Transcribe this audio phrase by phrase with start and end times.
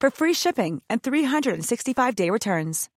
[0.00, 2.88] for free shipping and 365-day returns.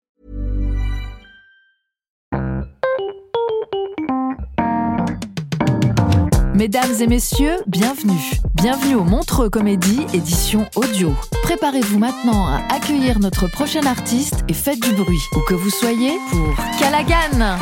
[6.55, 8.19] Mesdames et messieurs, bienvenue.
[8.55, 11.15] Bienvenue au Montreux Comédie, édition audio.
[11.45, 16.19] Préparez-vous maintenant à accueillir notre prochain artiste et faites du bruit, où que vous soyez,
[16.31, 17.59] pour Calagan.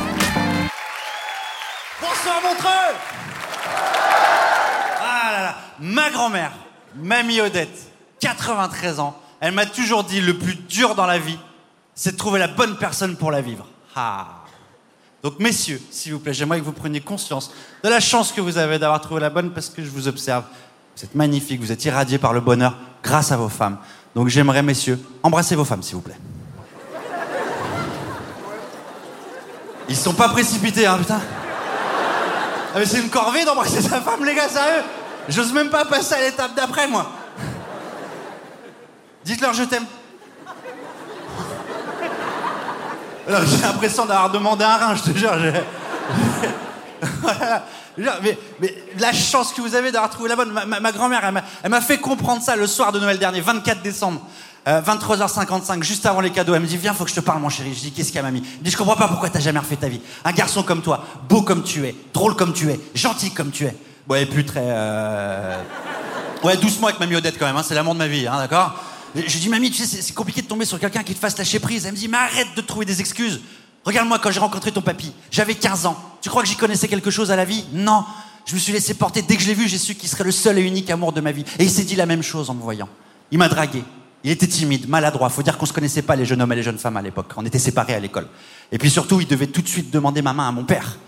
[2.01, 2.97] Bonsoir Montreux
[5.03, 6.53] Ah là là, ma grand-mère,
[6.95, 11.39] Mamie Odette, 93 ans, elle m'a toujours dit le plus dur dans la vie,
[11.95, 13.67] c'est de trouver la bonne personne pour la vivre.
[13.95, 14.27] Ah
[15.27, 17.51] donc, messieurs, s'il vous plaît, j'aimerais que vous preniez conscience
[17.83, 20.45] de la chance que vous avez d'avoir trouvé la bonne parce que je vous observe.
[20.97, 23.79] Vous êtes magnifique, vous êtes irradiés par le bonheur grâce à vos femmes.
[24.15, 26.19] Donc, j'aimerais, messieurs, embrasser vos femmes, s'il vous plaît.
[29.89, 31.21] Ils sont pas précipités, hein, putain.
[32.73, 34.85] Ah, mais c'est une corvée d'embrasser sa femme, les gars, sérieux.
[35.29, 37.11] J'ose même pas passer à l'étape d'après, moi.
[39.27, 39.85] Dites-leur je t'aime.
[43.29, 45.33] Alors, J'ai l'impression d'avoir demandé un rein, je te jure.
[47.99, 48.39] Mais,
[48.99, 50.53] la chance que vous avez d'avoir trouvé la bonne.
[50.53, 51.23] Ma, grand-mère,
[51.65, 54.21] elle m'a- fait comprendre ça le soir de Noël dernier, 24 décembre.
[54.69, 57.41] euh, 23h55, juste avant les cadeaux, elle me dit Viens, faut que je te parle,
[57.41, 57.73] mon chéri.
[57.75, 58.43] Je dis Qu'est-ce qu'il y a, mamie?
[58.59, 60.01] Elle dit Je comprends pas pourquoi t'as jamais refait ta vie.
[60.25, 63.65] Un garçon comme toi, beau comme tu es, drôle comme tu es, gentil comme tu
[63.65, 63.75] es.
[64.07, 64.63] Bon, elle est plus très.
[64.63, 65.57] euh,
[66.45, 68.75] Ouais, doucement avec mamie Odette quand même, hein, c'est l'amour de ma vie, hein, d'accord?
[69.27, 71.39] Je dis, mamie, tu sais, c'est- c'est compliqué de tomber sur quelqu'un qui te fasse
[71.39, 71.87] lâcher prise.
[71.87, 73.41] Elle me dit, mais arrête de trouver des excuses.
[73.85, 75.97] Regarde-moi quand j'ai rencontré ton papy, j'avais 15 ans.
[76.21, 77.65] Tu crois que j'y connaissais quelque chose à la vie?
[77.73, 78.05] Non.
[78.47, 79.23] Je me suis laissé porter.
[79.23, 81.21] Dès que je l'ai vu, j'ai su qu'il serait le seul et unique amour de
[81.21, 81.45] ma vie.
[81.59, 82.89] Et il s'est dit la même chose en me voyant.
[83.31, 83.83] Il m'a dragué.
[84.25, 85.29] Il était timide, maladroit.
[85.31, 87.33] Faut dire qu'on se connaissait pas, les jeunes hommes et les jeunes femmes à l'époque.
[87.37, 88.27] On était séparés à l'école.
[88.73, 90.99] Et puis surtout, il devait tout de suite demander ma main à mon père.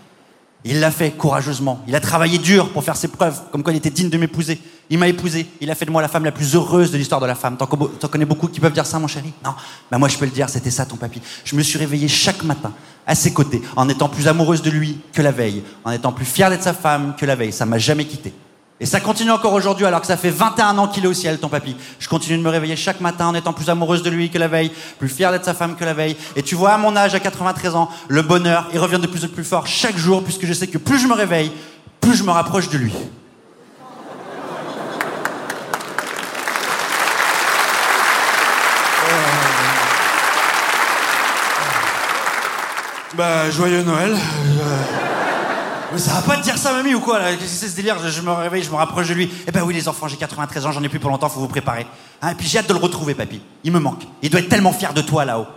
[0.65, 1.81] Il l'a fait courageusement.
[1.87, 4.59] Il a travaillé dur pour faire ses preuves, comme quoi il était digne de m'épouser.
[4.91, 5.45] Il m'a épousé.
[5.61, 7.57] Il a fait de moi la femme la plus heureuse de l'histoire de la femme.
[7.57, 9.31] T'en co- t'en connais beaucoup qui peuvent dire ça, mon chéri?
[9.45, 9.51] Non.
[9.91, 11.21] Bah moi, je peux le dire, c'était ça, ton papy.
[11.45, 12.71] Je me suis réveillée chaque matin
[13.05, 16.25] à ses côtés, en étant plus amoureuse de lui que la veille, en étant plus
[16.25, 17.51] fière d'être sa femme que la veille.
[17.53, 18.33] Ça m'a jamais quitté.
[18.81, 21.37] Et ça continue encore aujourd'hui, alors que ça fait 21 ans qu'il est au ciel,
[21.37, 21.75] ton papy.
[21.99, 24.47] Je continue de me réveiller chaque matin en étant plus amoureuse de lui que la
[24.47, 26.15] veille, plus fière d'être sa femme que la veille.
[26.37, 29.25] Et tu vois, à mon âge, à 93 ans, le bonheur, il revient de plus
[29.25, 31.51] en plus fort chaque jour, puisque je sais que plus je me réveille,
[31.99, 32.93] plus je me rapproche de lui.
[43.19, 44.15] Bah, joyeux Noël.
[45.91, 47.97] Mais ça va pas te dire ça, mamie, ou quoi Qu'est-ce que c'est ce délire
[48.07, 49.29] je, me réveille, je me rapproche de lui.
[49.45, 51.49] Eh ben oui, les enfants, j'ai 93 ans, j'en ai plus pour longtemps, faut vous
[51.49, 51.85] préparer.
[52.21, 53.41] Hein, et puis j'ai hâte de le retrouver, papy.
[53.65, 54.03] Il me manque.
[54.21, 55.47] Il doit être tellement fier de toi là-haut.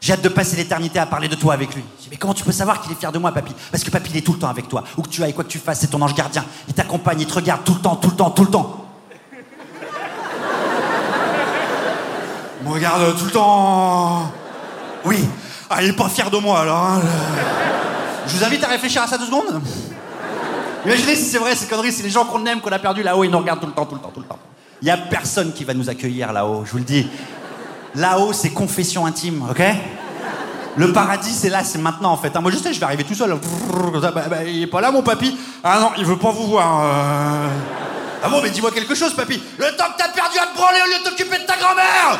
[0.00, 1.84] J'ai hâte de passer l'éternité à parler de toi avec lui.
[2.10, 3.52] Mais comment tu peux savoir qu'il est fier de moi, papy?
[3.70, 4.82] Parce que papy, il est tout le temps avec toi.
[4.96, 6.46] Où que tu ailles, quoi que tu fasses, c'est ton ange gardien.
[6.66, 8.86] Il t'accompagne, il te regarde tout le temps, tout le temps, tout le temps.
[12.62, 14.32] Il me regarde tout le temps.
[15.04, 15.18] Oui.
[15.74, 16.76] Ah, il est pas fier de moi alors.
[16.78, 17.00] hein.
[18.26, 19.60] Je vous invite à réfléchir à ça deux secondes.
[20.84, 23.24] Imaginez si c'est vrai, ces conneries, c'est les gens qu'on aime, qu'on a perdu là-haut,
[23.24, 24.38] ils nous regardent tout le temps, tout le temps, tout le temps.
[24.82, 27.08] Il y a personne qui va nous accueillir là-haut, je vous le dis.
[27.94, 29.62] Là-haut, c'est confession intime, ok?
[30.76, 32.34] Le paradis, c'est là, c'est maintenant en fait.
[32.34, 32.40] hein.
[32.40, 33.36] Moi, je sais, je vais arriver tout seul.
[34.00, 35.36] Bah, bah, il est pas là, mon papy.
[35.62, 36.80] Ah non, il veut pas vous voir.
[36.84, 37.48] euh.
[38.24, 39.40] Ah bon, mais dis-moi quelque chose, papy.
[39.58, 42.18] Le temps que t'as perdu à te branler au lieu de t'occuper de ta grand-mère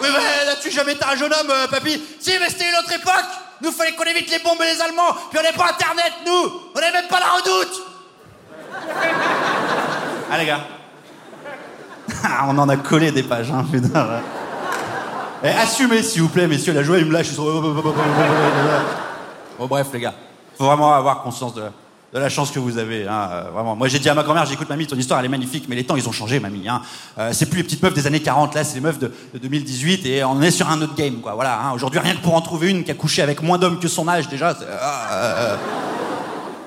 [0.00, 2.02] Oui, mais là-dessus, jamais été un jeune homme, euh, papy?
[2.20, 3.24] Si, mais c'était une autre époque.
[3.62, 5.14] Nous, fallait qu'on évite les bombes et les Allemands.
[5.30, 6.52] Puis on n'est pas Internet, nous.
[6.74, 7.82] On n'est même pas la redoute.
[10.28, 10.58] Ah, les gars.
[12.48, 14.04] On en a collé des pages, hein, putain.
[14.04, 14.20] là.
[15.44, 16.72] Eh, assumez, s'il vous plaît, messieurs.
[16.72, 17.28] La joie, il me lâche.
[17.28, 17.44] Ils sont...
[19.56, 20.14] Bon, bref, les gars.
[20.58, 21.62] Faut vraiment avoir conscience de,
[22.12, 23.76] de la chance que vous avez, hein, euh, vraiment.
[23.76, 25.84] Moi, j'ai dit à ma grand-mère, j'écoute mamie, ton histoire, elle est magnifique, mais les
[25.84, 26.68] temps, ils ont changé, mamie.
[26.68, 26.80] Hein.
[27.18, 29.38] Euh, c'est plus les petites meufs des années 40, là, c'est les meufs de, de
[29.38, 31.34] 2018, et on est sur un autre game, quoi.
[31.34, 31.60] Voilà.
[31.60, 31.72] Hein.
[31.74, 34.08] Aujourd'hui, rien que pour en trouver une qui a couché avec moins d'hommes que son
[34.08, 34.56] âge, déjà.
[34.80, 35.56] ah, euh, euh.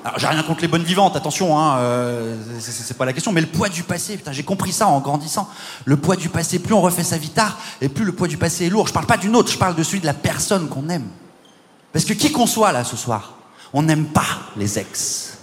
[0.06, 3.42] Alors, j'ai rien contre les bonnes vivantes, attention, hein, euh, c'est pas la question, mais
[3.42, 5.50] le poids du passé, putain, j'ai compris ça en grandissant.
[5.86, 8.38] Le poids du passé, plus on refait sa vie tard, et plus le poids du
[8.38, 8.88] passé est lourd.
[8.88, 11.08] Je parle pas d'une autre, je parle de celui de la personne qu'on aime.
[11.92, 13.39] Parce que qui qu'on soit là ce soir,
[13.74, 14.26] on n'aime pas
[14.58, 15.38] les ex.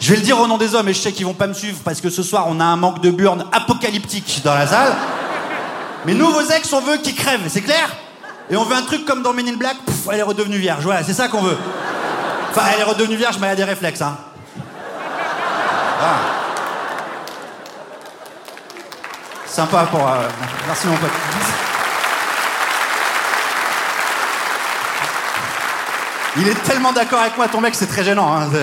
[0.00, 1.54] Je vais le dire au nom des hommes et je sais qu'ils vont pas me
[1.54, 4.94] suivre parce que ce soir on a un manque de burnes apocalyptique dans la salle.
[6.06, 7.90] Mais nous, vos ex, on veut qu'ils crèvent, c'est clair?
[8.48, 9.76] Et on veut un truc comme dans Men in Black,
[10.10, 10.84] elle est redevenue vierge.
[10.84, 11.56] Voilà, c'est ça qu'on veut.
[12.50, 14.16] Enfin, elle est redevenue vierge, mais elle a des réflexes, hein.
[15.98, 16.14] Voilà.
[19.46, 20.08] Sympa pour.
[20.08, 20.28] euh,
[20.66, 21.10] Merci mon pote.
[26.36, 28.34] Il est tellement d'accord avec moi, ton mec, c'est très gênant.
[28.34, 28.48] Hein.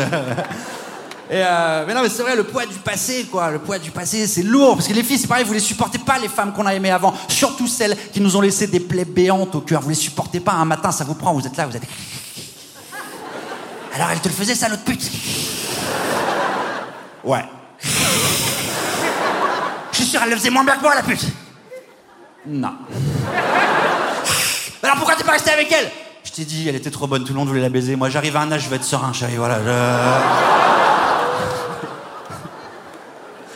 [1.32, 3.50] Euh, mais non, mais c'est vrai, le poids du passé, quoi.
[3.50, 4.76] Le poids du passé, c'est lourd.
[4.76, 6.92] Parce que les filles, c'est pareil, vous les supportez pas, les femmes qu'on a aimées
[6.92, 7.16] avant.
[7.28, 9.82] Surtout celles qui nous ont laissé des plaies béantes au cœur.
[9.82, 10.52] Vous les supportez pas.
[10.52, 11.82] Un matin, ça vous prend, vous êtes là, vous êtes.
[13.96, 15.02] Alors, elle te le faisait, ça, notre pute
[17.24, 17.44] Ouais.
[19.92, 21.26] Je suis sûr, elle le faisait moins bien que moi, la pute.
[22.46, 22.76] Non.
[24.84, 25.90] Alors pourquoi t'es pas resté avec elle?
[26.36, 27.96] T'ai dit, elle était trop bonne, tout le monde voulait la baiser.
[27.96, 29.60] Moi, j'arrive à un âge, je vais être serein, chérie, voilà.
[29.64, 29.70] je-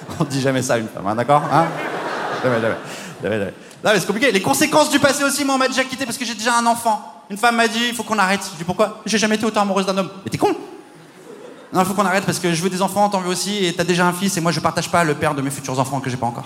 [0.19, 1.65] On dit jamais ça à une femme, hein, d'accord hein?
[3.83, 4.31] Non, mais c'est compliqué.
[4.31, 6.65] Les conséquences du passé aussi, moi, on m'a déjà quitté parce que j'ai déjà un
[6.65, 7.23] enfant.
[7.29, 8.41] Une femme m'a dit, il faut qu'on arrête.
[8.53, 9.01] Je dis pourquoi?
[9.05, 10.09] J'ai jamais été autant amoureuse d'un homme.
[10.25, 10.55] Mais t'es con
[11.73, 13.73] Non, il faut qu'on arrête parce que je veux des enfants, t'en veux aussi, et
[13.73, 15.99] t'as déjà un fils, et moi, je partage pas le père de mes futurs enfants
[15.99, 16.45] que j'ai pas encore.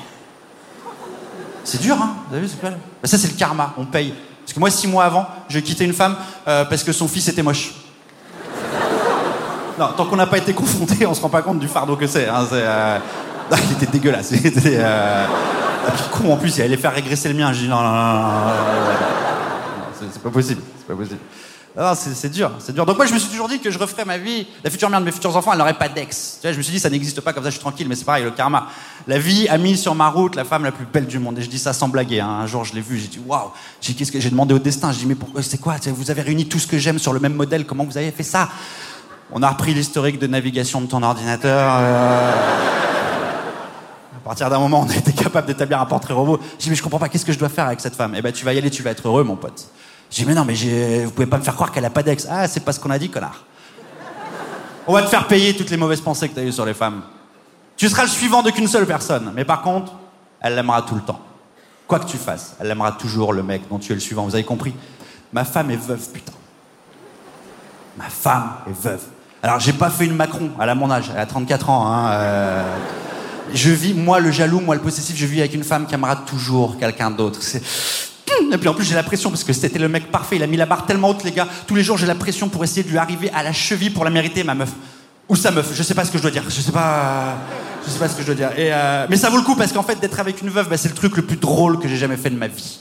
[1.63, 2.15] C'est dur, hein?
[2.29, 2.71] Vous avez vu, c'est Bah,
[3.03, 4.13] Ça, c'est le karma, on paye.
[4.43, 7.43] Parce que moi, six mois avant, j'ai quitté une femme parce que son fils était
[7.43, 7.73] moche.
[9.79, 11.95] non, tant qu'on n'a pas été confronté, on ne se rend pas compte du fardeau
[11.95, 12.27] que c'est.
[12.27, 14.31] Il était dégueulasse.
[14.31, 14.83] Il était
[16.11, 17.51] con en plus, il allait faire régresser le mien.
[17.53, 18.23] J'ai dit non, non,
[20.11, 20.61] c'est pas possible.
[21.75, 22.85] Ah, c'est dur, c'est dur.
[22.85, 24.45] Donc moi, je me suis toujours dit que je referais ma vie.
[24.63, 26.37] La future mère de mes futurs enfants, elle n'aurait pas d'ex.
[26.39, 27.87] Tu vois, je me suis dit, ça n'existe pas, comme ça, je suis tranquille.
[27.89, 28.67] Mais c'est pareil, le karma.
[29.07, 31.39] La vie a mis sur ma route la femme la plus belle du monde.
[31.39, 32.19] Et je dis ça sans blaguer.
[32.19, 32.27] hein.
[32.29, 33.49] Un jour, je l'ai vue, j'ai dit, waouh.
[33.81, 34.91] J'ai demandé au destin.
[34.91, 37.19] J'ai dit, mais pourquoi, c'est quoi Vous avez réuni tout ce que j'aime sur le
[37.19, 37.65] même modèle.
[37.65, 38.49] Comment vous avez fait ça?
[39.31, 41.71] On a repris l'historique de navigation de ton ordinateur.
[41.79, 42.31] euh,
[44.15, 46.39] À partir d'un moment, on a été capable d'établir un portrait robot.
[46.59, 48.13] J'ai dit, mais je comprends pas, qu'est-ce que je dois faire avec cette femme?
[48.15, 49.65] Eh ben, tu vas y aller, tu vas être heureux, mon pote.
[50.13, 50.53] J'ai dit, mais non, mais
[51.05, 52.27] vous pouvez pas me faire croire qu'elle a pas d'ex.
[52.29, 53.45] Ah, c'est pas ce qu'on a dit, connard.
[54.85, 57.01] On va te faire payer toutes les mauvaises pensées que t'as eues sur les femmes.
[57.77, 59.31] Tu seras le suivant de qu'une seule personne.
[59.35, 59.93] Mais par contre,
[60.39, 61.19] elle l'aimera tout le temps.
[61.87, 64.23] Quoi que tu fasses, elle aimera toujours le mec dont tu es le suivant.
[64.25, 64.75] Vous avez compris?
[65.31, 66.33] Ma femme est veuve, putain.
[67.97, 69.01] Ma femme est veuve.
[69.41, 71.87] Alors, j'ai pas fait une Macron, elle a mon âge, elle a 34 ans.
[71.91, 72.75] Hein, euh,
[73.53, 76.15] Je vis, moi le jaloux, moi le possessif, je vis avec une femme qui aimera
[76.17, 77.39] toujours quelqu'un d'autre.
[77.41, 77.63] C'est-
[78.51, 80.35] Et puis en plus, j'ai la pression parce que c'était le mec parfait.
[80.35, 81.47] Il a mis la barre tellement haute, les gars.
[81.67, 84.03] Tous les jours, j'ai la pression pour essayer de lui arriver à la cheville pour
[84.03, 84.71] la mériter, ma meuf.
[85.29, 86.43] Ou sa meuf, je sais pas ce que je dois dire.
[86.47, 87.35] Je sais pas.
[87.85, 88.51] Je sais pas ce que je dois dire.
[88.57, 90.89] Euh, Mais ça vaut le coup parce qu'en fait, d'être avec une veuve, bah, c'est
[90.89, 92.79] le truc le plus drôle que j'ai jamais fait de ma vie.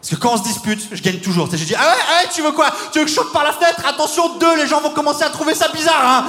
[0.00, 1.48] Parce que quand on se dispute, je gagne toujours.
[1.50, 2.70] Je dis, ah ouais, ah ouais, tu veux quoi?
[2.92, 3.82] Tu veux que je saute par la fenêtre?
[3.86, 6.24] Attention, deux, les gens vont commencer à trouver ça bizarre, hein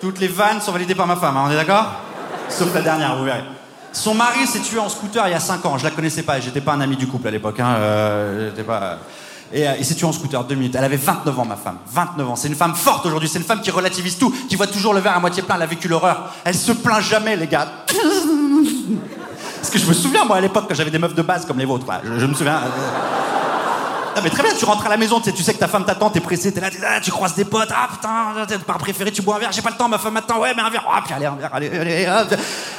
[0.00, 2.07] Toutes les vannes sont validées par ma femme, hein, on est d'accord?
[2.48, 3.44] Sauf la dernière, vous verrez.
[3.92, 5.78] Son mari s'est tué en scooter il y a 5 ans.
[5.78, 7.58] Je la connaissais pas, j'étais pas un ami du couple à l'époque.
[7.60, 8.98] Hein, euh, pas...
[9.52, 10.74] Et euh, il s'est tué en scooter, deux minutes.
[10.76, 11.78] Elle avait 29 ans, ma femme.
[11.86, 12.36] 29 ans.
[12.36, 13.28] C'est une femme forte aujourd'hui.
[13.28, 15.56] C'est une femme qui relativise tout, qui voit toujours le verre à moitié plein.
[15.56, 16.32] Elle a vécu l'horreur.
[16.44, 17.66] Elle se plaint jamais, les gars.
[19.56, 21.58] Parce que je me souviens, moi, à l'époque, quand j'avais des meufs de base comme
[21.58, 22.60] les vôtres, je me souviens.
[24.18, 26.10] Non mais très bien, tu rentres à la maison, tu sais, que ta femme t'attend,
[26.10, 29.22] t'es pressé, t'es là, là, tu croises des potes, ah putain, t'es pas préféré, tu
[29.22, 31.00] bois un verre, j'ai pas le temps, ma femme m'attend, ouais mais un verre, ah
[31.04, 32.34] puis allez, un verre, allez, allez, hop.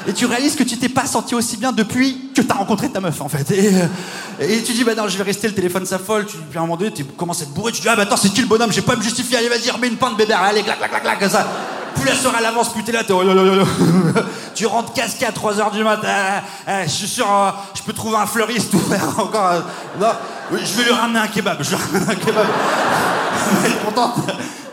[0.05, 2.99] Et tu réalises que tu t'es pas senti aussi bien depuis que t'as rencontré ta
[2.99, 3.49] meuf en fait.
[3.51, 6.61] Et, euh, tu dis, bah non, je vais rester, le téléphone s'affole, tu, puis à
[6.61, 8.41] un moment donné, tu commences à être bourré, tu dis, ah bah attends, c'est qui
[8.41, 10.77] le bonhomme, j'ai pas à me justifier, allez vas-y, remets une pinte bébé, allez, clac,
[10.77, 11.47] clac, clac, comme ça.
[11.95, 13.23] Plus la soeur elle avance, plus t'es là, t'es oh,
[14.55, 17.93] tu rentres casqué à 3h du matin, ah, ah, je suis sûr, euh, je peux
[17.93, 19.51] trouver un fleuriste ou faire encore.
[19.51, 19.61] euh,
[19.99, 20.07] non,
[20.51, 22.45] je vais lui ramener un kebab, je vais lui ramener un kebab.
[23.65, 24.15] Elle être contente.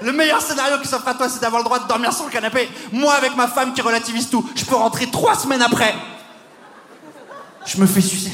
[0.03, 2.31] Le meilleur scénario qui s'offre à toi, c'est d'avoir le droit de dormir sur le
[2.31, 2.69] canapé.
[2.93, 5.95] Moi, avec ma femme qui relativise tout, je peux rentrer trois semaines après.
[7.65, 8.33] Je me fais sucer.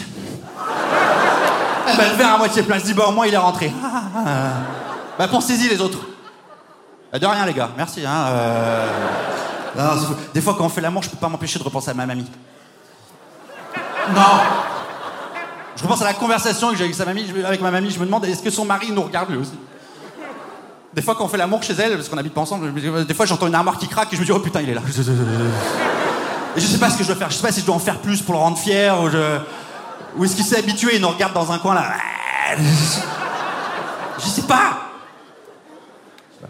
[1.96, 3.72] Ben, le verre à moitié plein, je dis, bah au moins il est rentré.
[5.18, 5.98] Bah pensez-y les autres.
[7.14, 8.04] Euh, De rien les gars, merci.
[8.06, 8.88] Hein, euh.
[10.34, 12.30] Des fois quand on fait l'amour, je peux pas m'empêcher de repenser à ma mamie.
[14.14, 14.71] Non
[15.76, 18.04] Je repense à la conversation que j'ai avec, sa mamie, avec ma mamie, je me
[18.04, 19.58] demande est-ce que son mari nous regarde lui aussi?
[20.94, 22.72] Des fois, quand on fait l'amour chez elle, parce qu'on habite pas ensemble,
[23.06, 24.74] des fois j'entends une armoire qui craque et je me dis oh putain, il est
[24.74, 24.82] là.
[26.54, 27.74] Et je sais pas ce que je dois faire, je sais pas si je dois
[27.74, 28.94] en faire plus pour le rendre fier
[30.16, 31.94] ou est-ce qu'il s'est habitué et nous regarde dans un coin là.
[32.58, 34.90] Je sais pas.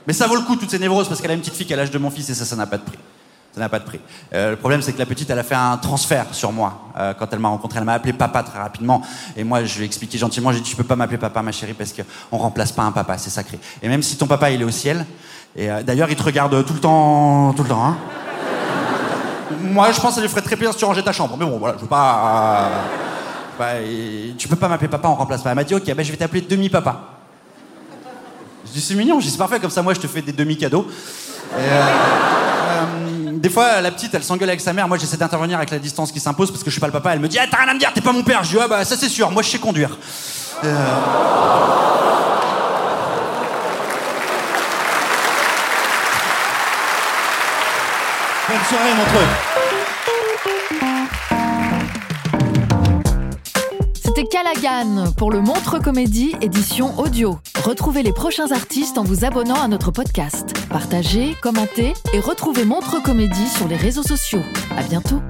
[0.07, 1.75] Mais ça vaut le coup toutes ces névroses parce qu'elle a une petite fille qui
[1.75, 2.99] a l'âge de mon fils et ça, ça n'a pas de prix.
[3.55, 4.01] Ça n'a pas de prix.
[4.33, 6.89] Euh, le problème, c'est que la petite, elle a fait un transfert sur moi.
[6.99, 9.03] Euh, quand elle m'a rencontré, elle m'a appelé papa très rapidement.
[9.37, 11.53] Et moi, je lui ai expliqué gentiment, j'ai dit, tu peux pas m'appeler papa, ma
[11.53, 13.59] chérie, parce qu'on remplace pas un papa, c'est sacré.
[13.83, 15.05] Et même si ton papa, il est au ciel,
[15.55, 17.97] et euh, d'ailleurs, il te regarde tout le temps, tout le temps, hein.
[19.61, 21.37] Moi, je pense que ça lui ferait très plaisir si tu rangeais ta chambre.
[21.39, 22.65] Mais bon, voilà, je veux pas.
[22.65, 22.69] euh,
[23.59, 25.51] bah, et tu peux pas m'appeler papa, on remplace pas.
[25.51, 27.01] Elle m'a dit, ok, ben, je vais t'appeler demi-papa.
[28.67, 30.33] Je dis, c'est mignon, je dis, c'est parfait, comme ça, moi, je te fais des
[30.33, 30.87] demi-cadeaux.
[30.89, 32.42] Et, euh,
[33.41, 34.89] des fois, la petite, elle s'engueule avec sa mère.
[34.89, 37.13] Moi, j'essaie d'intervenir avec la distance qui s'impose parce que je suis pas le papa.
[37.13, 38.45] Elle me dit, ah, t'as rien à me dire, t'es pas mon père.
[38.45, 39.97] Je dis, ah, bah, ça, c'est sûr, moi, je sais conduire.
[40.65, 40.87] Euh,
[48.49, 49.29] Bonne soirée, Montreux.
[54.05, 57.39] C'était Callaghan pour le Montre Comédie édition audio.
[57.65, 60.53] Retrouvez les prochains artistes en vous abonnant à notre podcast.
[60.69, 64.43] Partagez, commentez et retrouvez Montre Comédie sur les réseaux sociaux.
[64.77, 65.23] À bientôt.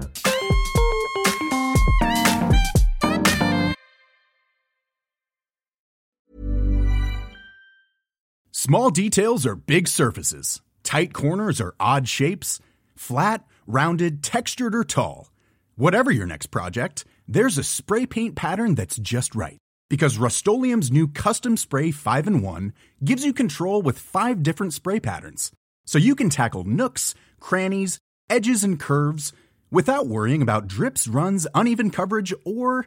[8.50, 10.62] Small details are big surfaces.
[10.82, 12.60] Tight corners are odd shapes.
[12.96, 15.30] Flat, rounded, textured, or tall.
[15.76, 19.61] Whatever your next project, there's a spray paint pattern that's just right.
[19.92, 22.72] Because Rust new Custom Spray 5 and 1
[23.04, 25.52] gives you control with five different spray patterns.
[25.84, 27.98] So you can tackle nooks, crannies,
[28.30, 29.34] edges, and curves
[29.70, 32.86] without worrying about drips, runs, uneven coverage, or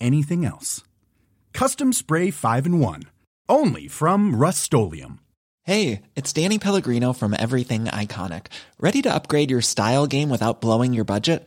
[0.00, 0.82] anything else.
[1.52, 3.02] Custom Spray 5 and 1.
[3.50, 4.72] Only from Rust
[5.64, 8.46] Hey, it's Danny Pellegrino from Everything Iconic.
[8.80, 11.46] Ready to upgrade your style game without blowing your budget?